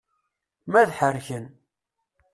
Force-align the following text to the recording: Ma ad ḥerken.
Ma 0.69 0.77
ad 0.81 0.89
ḥerken. 0.97 1.45